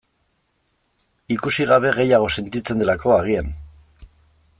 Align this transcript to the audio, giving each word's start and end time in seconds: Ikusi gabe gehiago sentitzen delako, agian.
Ikusi 1.35 1.67
gabe 1.71 1.91
gehiago 1.99 2.31
sentitzen 2.37 2.81
delako, 2.85 3.13
agian. 3.17 3.53